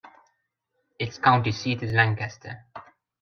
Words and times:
Its 0.97 1.19
county 1.19 1.51
seat 1.51 1.83
is 1.83 1.91
Lancaster. 1.93 2.65